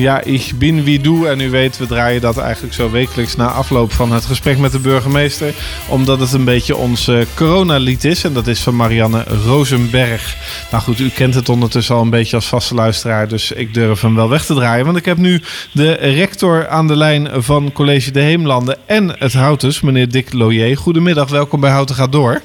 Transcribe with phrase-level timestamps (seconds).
[0.00, 1.26] Ja, ich bin wie du.
[1.26, 4.72] En u weet, we draaien dat eigenlijk zo wekelijks na afloop van het gesprek met
[4.72, 5.54] de burgemeester.
[5.88, 8.24] Omdat het een beetje ons uh, coronalied is.
[8.24, 10.36] En dat is van Marianne Rosenberg.
[10.70, 13.28] Nou goed, u kent het ondertussen al een beetje als vaste luisteraar.
[13.28, 14.84] Dus ik durf hem wel weg te draaien.
[14.84, 19.32] Want ik heb nu de rector aan de lijn van College de Heemlanden en het
[19.32, 20.76] Houtens, meneer Dick Loyer.
[20.76, 22.40] Goedemiddag, welkom bij Houten gaat door.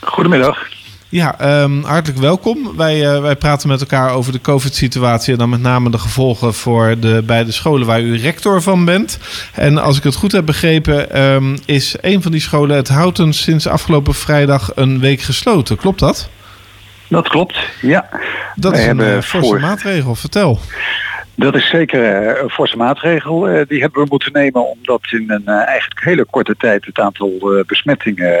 [0.00, 0.77] Goedemiddag.
[1.10, 2.76] Ja, um, hartelijk welkom.
[2.76, 6.54] Wij, uh, wij praten met elkaar over de COVID-situatie en dan met name de gevolgen
[6.54, 9.18] voor de beide scholen waar u rector van bent.
[9.52, 13.32] En als ik het goed heb begrepen, um, is een van die scholen, het Houten,
[13.32, 15.76] sinds afgelopen vrijdag een week gesloten.
[15.76, 16.28] Klopt dat?
[17.08, 18.08] Dat klopt, ja.
[18.54, 19.60] Dat Wij is een uh, forse voor...
[19.60, 20.14] maatregel.
[20.14, 20.60] Vertel.
[21.38, 22.00] Dat is zeker
[22.42, 23.40] een forse maatregel.
[23.68, 28.38] die hebben we moeten nemen omdat in een eigenlijk hele korte tijd het aantal besmettingen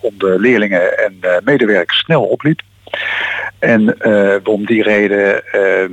[0.00, 2.60] onder leerlingen en medewerkers snel opliep.
[3.58, 3.96] En
[4.44, 5.84] om die reden uh,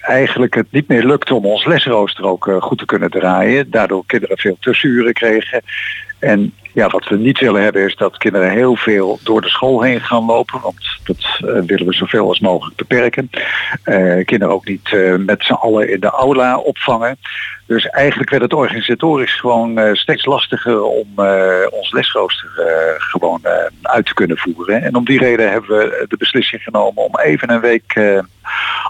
[0.00, 3.70] eigenlijk het niet meer lukte om ons lesrooster ook goed te kunnen draaien.
[3.70, 5.62] Daardoor kinderen veel tussenuren kregen.
[6.18, 9.82] En ja, wat we niet willen hebben is dat kinderen heel veel door de school
[9.82, 10.60] heen gaan lopen.
[10.60, 13.30] Want dat uh, willen we zoveel als mogelijk beperken.
[13.84, 17.18] Uh, kinderen ook niet uh, met z'n allen in de aula opvangen.
[17.66, 21.06] Dus eigenlijk werd het organisatorisch gewoon steeds lastiger om
[21.70, 22.48] ons lesrooster
[22.98, 23.40] gewoon
[23.82, 24.82] uit te kunnen voeren.
[24.82, 28.22] En om die reden hebben we de beslissing genomen om even een week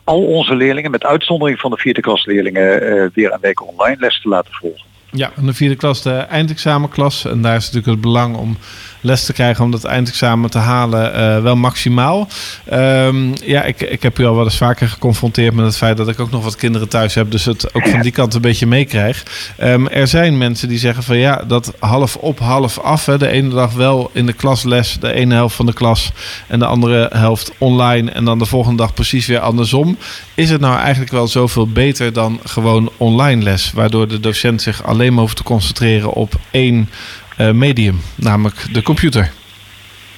[0.04, 2.80] al onze leerlingen, met uitzondering van de vierde klasleerlingen,
[3.14, 4.97] weer een week online les te laten volgen.
[5.10, 7.24] Ja, en de vierde klas de eindexamenklas.
[7.24, 8.56] En daar is natuurlijk het belang om
[9.00, 12.28] les te krijgen om dat eindexamen te halen uh, wel maximaal.
[12.72, 16.08] Um, ja, ik, ik heb u al wel eens vaker geconfronteerd met het feit dat
[16.08, 17.30] ik ook nog wat kinderen thuis heb.
[17.30, 19.22] Dus het ook van die kant een beetje meekrijg.
[19.62, 23.06] Um, er zijn mensen die zeggen van ja, dat half op, half af.
[23.06, 23.18] Hè.
[23.18, 26.10] De ene dag wel in de klasles, de ene helft van de klas.
[26.46, 28.10] En de andere helft online.
[28.10, 29.96] En dan de volgende dag precies weer andersom.
[30.34, 33.72] Is het nou eigenlijk wel zoveel beter dan gewoon online les?
[33.72, 36.88] Waardoor de docent zich alleen maar hoeft te concentreren op één
[37.38, 39.30] medium, namelijk de computer.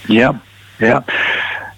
[0.06, 0.40] Ja,
[0.78, 1.04] ja.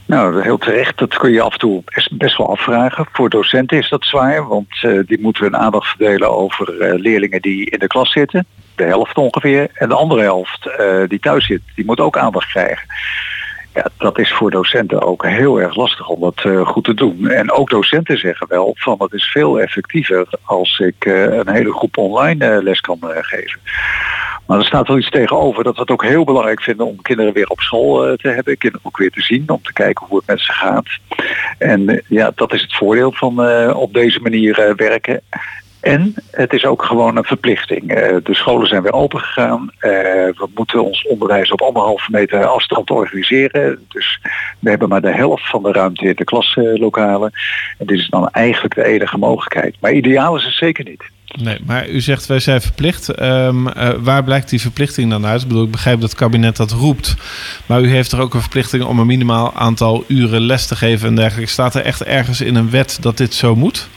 [0.07, 0.99] Nou, heel terecht.
[0.99, 3.07] Dat kun je af en toe best wel afvragen.
[3.13, 7.43] Voor docenten is dat zwaar, want uh, die moeten hun aandacht verdelen over uh, leerlingen
[7.43, 8.47] die in de klas zitten.
[8.75, 9.71] De helft ongeveer.
[9.75, 10.71] En de andere helft
[11.09, 12.87] die thuis zit, die moet ook aandacht krijgen.
[13.75, 17.29] Ja, dat is voor docenten ook heel erg lastig om dat uh, goed te doen.
[17.29, 21.73] En ook docenten zeggen wel van het is veel effectiever als ik uh, een hele
[21.73, 23.61] groep online uh, les kan geven.
[24.47, 27.33] Maar er staat wel iets tegenover dat we het ook heel belangrijk vinden om kinderen
[27.33, 28.59] weer op school te hebben.
[28.59, 30.87] Kinderen ook weer te zien, om te kijken hoe het met ze gaat.
[31.59, 33.41] En ja, dat is het voordeel van
[33.75, 35.23] op deze manier werken.
[35.83, 37.89] En het is ook gewoon een verplichting.
[38.23, 39.71] de scholen zijn weer open gegaan.
[39.81, 43.87] we moeten ons onderwijs op anderhalve meter afstand organiseren.
[43.89, 44.21] Dus
[44.59, 47.33] we hebben maar de helft van de ruimte in de klaslokalen.
[47.79, 49.77] En dit is dan eigenlijk de enige mogelijkheid.
[49.81, 51.03] Maar ideaal is het zeker niet.
[51.41, 53.21] Nee, maar u zegt wij zijn verplicht.
[53.23, 55.43] Um, uh, waar blijkt die verplichting dan uit?
[55.43, 57.15] Ik bedoel, ik begrijp dat het kabinet dat roept.
[57.67, 61.09] Maar u heeft er ook een verplichting om een minimaal aantal uren les te geven
[61.09, 61.51] en dergelijke.
[61.51, 63.89] Staat er echt ergens in een wet dat dit zo moet?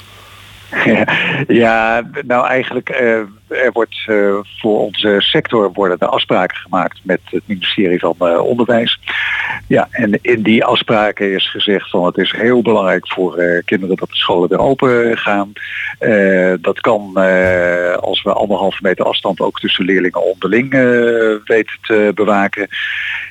[1.47, 7.19] Ja, nou eigenlijk, uh, er wordt uh, voor onze sector worden er afspraken gemaakt met
[7.23, 8.99] het ministerie van uh, Onderwijs.
[9.67, 14.09] Ja, en in die afspraken is gezegd van het is heel belangrijk voor kinderen dat
[14.09, 15.53] de scholen weer open gaan.
[16.61, 17.15] dat kan
[17.99, 20.69] als we anderhalve meter afstand ook tussen leerlingen onderling
[21.45, 22.67] weten te bewaken.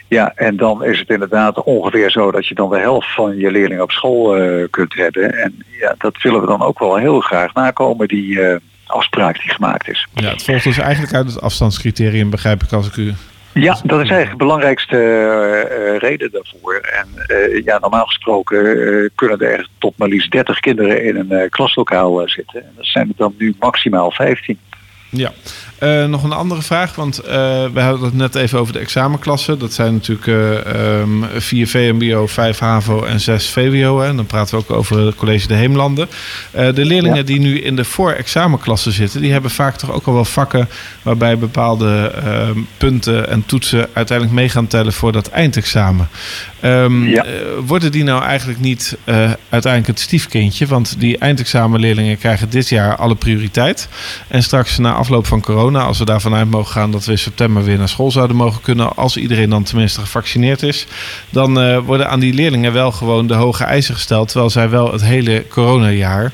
[0.08, 3.50] Ja, en dan is het inderdaad ongeveer zo dat je dan de helft van je
[3.50, 4.38] leerlingen op school
[4.70, 5.42] kunt hebben.
[5.42, 8.40] En ja, dat willen we dan ook wel heel graag nakomen, die
[8.86, 10.08] afspraak die gemaakt is.
[10.14, 13.12] Ja, het volgt dus eigenlijk uit het afstandscriterium, begrijp ik als ik u...
[13.54, 16.74] Ja, dat is eigenlijk de belangrijkste uh, reden daarvoor.
[16.74, 17.08] En
[17.64, 22.62] ja, normaal gesproken kunnen er tot maar liefst 30 kinderen in een klaslokaal zitten.
[22.62, 24.58] En dat zijn er dan nu maximaal 15.
[25.10, 25.32] Ja,
[25.80, 27.30] uh, nog een andere vraag, want uh,
[27.72, 29.58] we hadden het net even over de examenklassen.
[29.58, 34.00] Dat zijn natuurlijk uh, um, 4 VMBO, 5 HAVO en 6 VWO.
[34.00, 34.08] Hè.
[34.08, 36.08] En dan praten we ook over het college de Heemlanden.
[36.52, 37.22] de leerlingen ja.
[37.22, 40.68] die nu in de voor-examenklassen zitten, die hebben vaak toch ook al wel vakken
[41.02, 42.12] waarbij bepaalde
[42.76, 46.08] punten en toetsen uiteindelijk mee gaan tellen voor dat eindexamen.
[46.64, 47.24] Um, ja.
[47.66, 48.96] worden die nou eigenlijk niet
[49.48, 50.66] uiteindelijk het stiefkindje?
[50.66, 53.88] Want die eindexamenleerlingen krijgen dit jaar alle prioriteit.
[54.28, 57.18] En straks na afloop van corona, als we daarvan uit mogen gaan dat we in
[57.18, 60.86] september weer naar school zouden mogen kunnen, als iedereen dan tenminste gevaccineerd is,
[61.30, 64.92] dan uh, worden aan die leerlingen wel gewoon de hoge eisen gesteld, terwijl zij wel
[64.92, 66.32] het hele coronajaar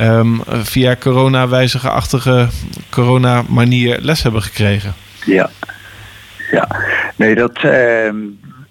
[0.00, 2.48] um, via corona-wijzige-achtige
[2.90, 4.94] corona-manier les hebben gekregen.
[5.24, 5.50] Ja,
[6.50, 6.68] ja.
[7.16, 7.62] Nee, dat.
[7.64, 8.10] Uh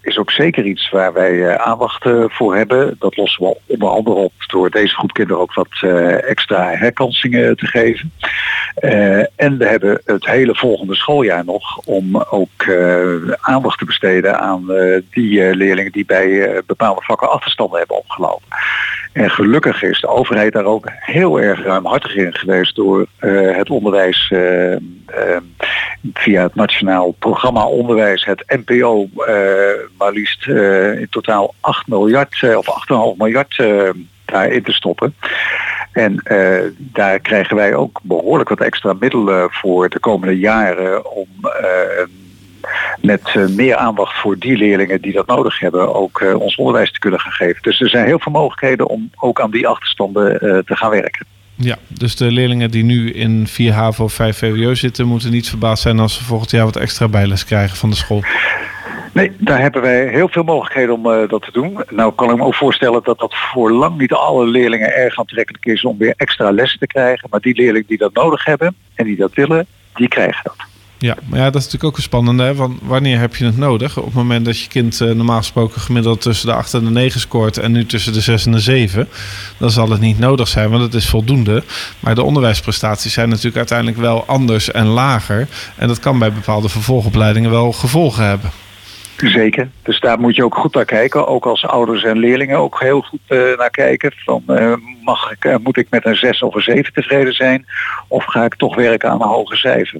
[0.01, 2.95] is ook zeker iets waar wij aandacht voor hebben.
[2.99, 5.81] Dat lossen we onder andere op door deze groep kinderen ook wat
[6.21, 8.11] extra herkansingen te geven.
[9.35, 12.65] en we hebben het hele volgende schooljaar nog om ook
[13.41, 14.65] aandacht te besteden aan
[15.11, 18.47] die leerlingen die bij bepaalde vakken achterstanden hebben opgelopen.
[19.13, 24.33] En gelukkig is de overheid daar ook heel erg ruimhartig in geweest door het onderwijs
[26.13, 29.09] via het Nationaal Programma Onderwijs, het NPO,
[30.01, 32.65] maar liefst in totaal 8 miljard of
[33.13, 33.63] 8,5 miljard
[34.25, 35.15] daarin te stoppen.
[35.91, 36.23] En
[36.77, 41.27] daar krijgen wij ook behoorlijk wat extra middelen voor de komende jaren om
[43.01, 47.19] met meer aandacht voor die leerlingen die dat nodig hebben, ook ons onderwijs te kunnen
[47.19, 47.61] gaan geven.
[47.61, 51.25] Dus er zijn heel veel mogelijkheden om ook aan die achterstanden te gaan werken.
[51.55, 55.49] Ja, dus de leerlingen die nu in 4 HAVO of 5 VWO zitten, moeten niet
[55.49, 58.23] verbaasd zijn als ze volgend jaar wat extra bijles krijgen van de school.
[59.11, 61.83] Nee, daar hebben wij heel veel mogelijkheden om uh, dat te doen.
[61.89, 65.65] Nou kan ik me ook voorstellen dat dat voor lang niet alle leerlingen erg aantrekkelijk
[65.65, 67.27] is om weer extra lessen te krijgen.
[67.31, 70.69] Maar die leerlingen die dat nodig hebben en die dat willen, die krijgen dat.
[70.97, 72.43] Ja, maar ja, dat is natuurlijk ook een spannende.
[72.43, 72.55] Hè?
[72.55, 73.97] Want wanneer heb je het nodig?
[73.97, 76.89] Op het moment dat je kind uh, normaal gesproken gemiddeld tussen de 8 en de
[76.89, 79.07] 9 scoort en nu tussen de 6 en de 7,
[79.57, 81.63] dan zal het niet nodig zijn, want het is voldoende.
[81.99, 85.47] Maar de onderwijsprestaties zijn natuurlijk uiteindelijk wel anders en lager.
[85.75, 88.51] En dat kan bij bepaalde vervolgopleidingen wel gevolgen hebben.
[89.29, 89.69] Zeker.
[89.83, 91.27] Dus daar moet je ook goed naar kijken.
[91.27, 94.11] Ook als ouders en leerlingen ook heel goed uh, naar kijken.
[94.15, 94.73] Van, uh,
[95.03, 97.65] mag ik, uh, moet ik met een 6 of een 7 tevreden zijn?
[98.07, 99.99] Of ga ik toch werken aan een hoger cijfer?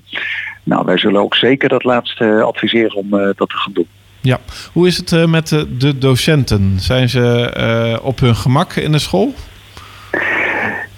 [0.64, 3.88] Nou, wij zullen ook zeker dat laatste adviseren om dat te gaan doen.
[4.22, 4.40] Ja,
[4.72, 6.80] hoe is het met de docenten?
[6.80, 9.34] Zijn ze op hun gemak in de school?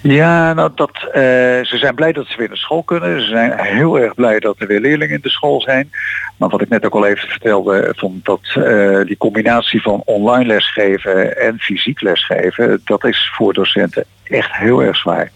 [0.06, 3.20] Ja, nou dat, uh, ze zijn blij dat ze weer naar school kunnen.
[3.20, 5.90] Ze zijn heel erg blij dat er weer leerlingen in de school zijn.
[6.36, 10.46] Maar wat ik net ook al even vertelde, van dat uh, die combinatie van online
[10.46, 15.30] lesgeven en fysiek lesgeven, dat is voor docenten echt heel erg zwaar.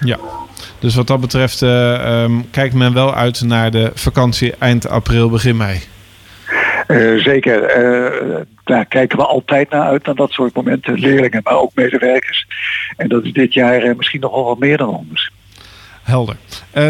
[0.00, 0.18] Ja,
[0.78, 5.56] dus wat dat betreft uh, kijkt men wel uit naar de vakantie eind april, begin
[5.56, 5.80] mei.
[6.88, 10.98] Uh, zeker, uh, daar kijken we altijd naar uit, naar dat soort momenten.
[10.98, 12.46] Leerlingen, maar ook medewerkers.
[12.96, 15.30] En dat is dit jaar uh, misschien nog wel wat meer dan anders.
[16.02, 16.36] Helder.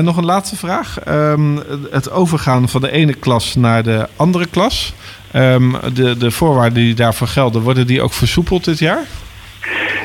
[0.03, 1.09] nog een laatste vraag.
[1.09, 1.61] Um,
[1.91, 4.95] het overgaan van de ene klas naar de andere klas.
[5.35, 9.05] Um, de, de voorwaarden die daarvoor gelden, worden die ook versoepeld dit jaar?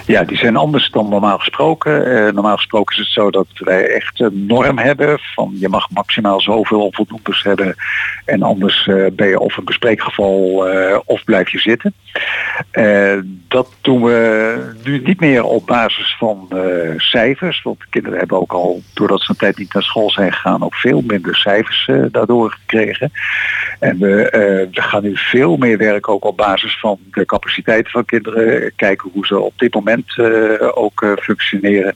[0.08, 2.08] Ja, die zijn anders dan normaal gesproken.
[2.08, 5.90] Uh, normaal gesproken is het zo dat wij echt een norm hebben van je mag
[5.90, 7.76] maximaal zoveel onvoldoendes hebben
[8.26, 11.94] en anders uh, ben je of een bespreekgeval uh, of blijf je zitten.
[13.48, 16.50] dat doen we nu niet meer op basis van
[16.98, 20.64] cijfers, want kinderen hebben ook al, doordat ze een tijd niet naar school zijn gegaan,
[20.64, 23.12] ook veel minder cijfers daardoor gekregen.
[23.80, 24.30] En we,
[24.72, 29.10] we gaan nu veel meer werken ook op basis van de capaciteiten van kinderen, kijken
[29.14, 31.96] hoe ze op dit moment uh, ook uh, functioneren.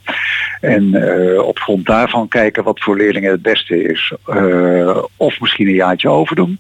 [0.62, 4.14] En uh, op grond daarvan kijken wat voor leerlingen het beste is.
[5.18, 6.60] of misschien een jaartje overdoen.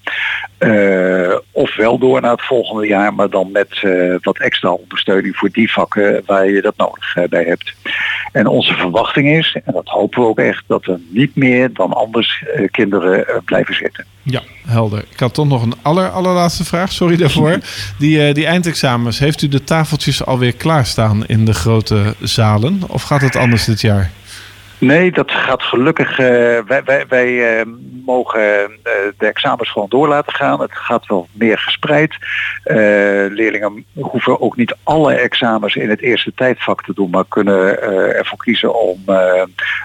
[1.51, 3.81] of wel door naar het volgende jaar, maar dan met
[4.21, 7.73] wat extra ondersteuning voor die vakken waar je dat nodig bij hebt.
[8.31, 11.93] En onze verwachting is, en dat hopen we ook echt, dat er niet meer dan
[11.93, 14.05] anders kinderen blijven zitten.
[14.23, 15.03] Ja, helder.
[15.11, 17.57] Ik had toch nog een aller, allerlaatste vraag, sorry daarvoor.
[17.99, 22.81] Die, die eindexamens, heeft u de tafeltjes alweer klaarstaan in de grote zalen?
[22.87, 24.11] Of gaat het anders dit jaar?
[24.81, 26.11] Nee, dat gaat gelukkig.
[26.11, 26.17] Uh,
[26.67, 27.65] wij wij, wij uh,
[28.05, 30.61] mogen uh, de examens gewoon door laten gaan.
[30.61, 32.15] Het gaat wel meer gespreid.
[33.33, 37.81] leerlingen hoeven ook niet alle examens in het eerste tijdvak te doen, maar kunnen
[38.15, 39.03] ervoor kiezen om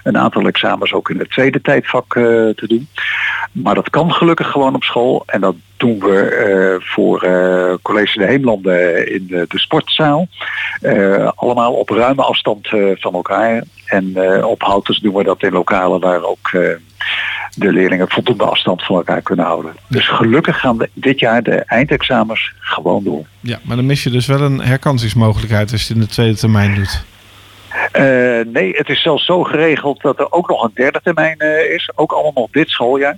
[0.03, 2.87] een aantal examens ook in het tweede tijdvak te doen.
[3.51, 5.23] Maar dat kan gelukkig gewoon op school.
[5.25, 7.19] En dat doen we voor
[7.81, 10.27] College de Heemlanden in de, de sportzaal.
[11.35, 13.63] allemaal op ruime afstand van elkaar.
[13.85, 16.51] En op Houters doen we dat in lokalen waar ook
[17.57, 19.75] de leerlingen voldoende afstand van elkaar kunnen houden.
[19.87, 23.25] Dus gelukkig gaan we dit jaar de eindexamens gewoon door.
[23.39, 26.75] Ja, maar dan mis je dus wel een herkansingsmogelijkheid als je in de tweede termijn
[26.75, 27.05] doet.
[27.93, 31.73] Uh, nee, het is zelfs zo geregeld dat er ook nog een derde termijn uh,
[31.73, 31.91] is.
[31.95, 33.17] Ook allemaal dit schooljaar.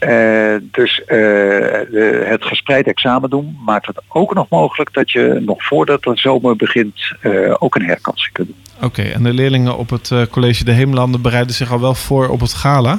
[0.00, 5.64] Uh, dus de, het gespreid examen doen maakt het ook nog mogelijk dat je nog
[5.64, 7.12] voordat de zomer begint
[7.58, 8.56] ook een herkansing kunt doen.
[8.76, 12.28] Oké, okay, en de leerlingen op het college De Heemlanden bereiden zich al wel voor
[12.28, 12.98] op het gala?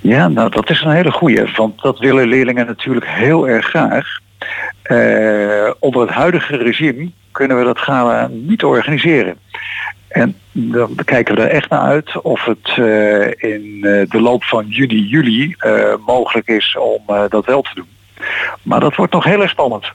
[0.00, 4.18] Ja, nou dat is een hele goeie, want dat willen leerlingen natuurlijk heel erg graag.
[5.78, 9.36] onder het huidige regime kunnen we dat gala niet organiseren.
[10.12, 14.44] En dan kijken we er echt naar uit of het uh, in uh, de loop
[14.44, 17.86] van juni, juli uh, mogelijk is om dat wel te doen.
[18.62, 19.92] Maar dat wordt nog heel erg spannend.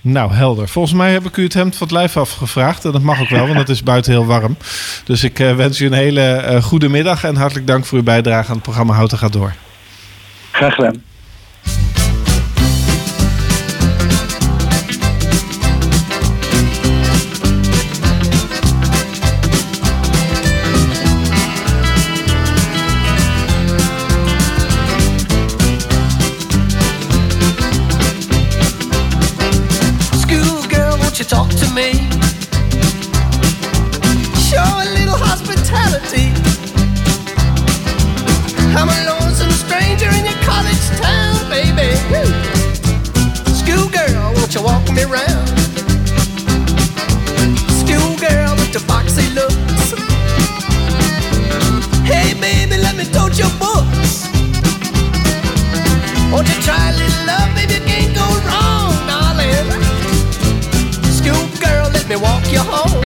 [0.00, 0.68] Nou, helder.
[0.68, 2.84] Volgens mij heb ik u het hemd van het lijf afgevraagd.
[2.84, 4.56] En dat mag ook wel, want het is buiten heel warm.
[5.04, 8.54] Dus ik wens u een hele goede middag en hartelijk dank voor uw bijdrage aan
[8.54, 9.52] het programma Houten gaat door.
[10.50, 11.02] Graag gedaan.